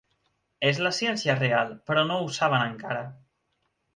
[0.69, 3.07] És la ciència real, però no ho saben encara.